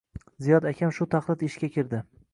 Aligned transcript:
Ziyod 0.45 0.65
akam 0.71 0.95
shu 0.97 1.07
taxlit 1.13 1.47
ishga 1.49 1.71
kirdi 1.77 2.05